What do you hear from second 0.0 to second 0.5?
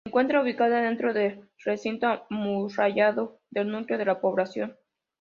Se encuentra